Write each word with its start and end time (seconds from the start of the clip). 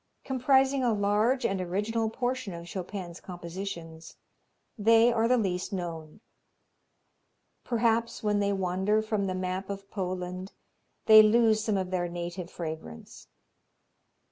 Comprising 0.23 0.83
a 0.83 0.93
large 0.93 1.45
and 1.45 1.61
original 1.61 2.09
portion 2.09 2.55
of 2.55 2.65
Chopin's 2.67 3.19
compositions, 3.19 4.15
they 4.75 5.13
are 5.13 5.27
the 5.27 5.37
least 5.37 5.71
known. 5.71 6.21
Perhaps 7.63 8.23
when 8.23 8.39
they 8.39 8.51
wander 8.51 9.03
from 9.03 9.25
the 9.27 9.35
map 9.35 9.69
of 9.69 9.91
Poland 9.91 10.53
they 11.05 11.21
lose 11.21 11.63
some 11.63 11.77
of 11.77 11.91
their 11.91 12.07
native 12.07 12.49
fragrance. 12.49 13.27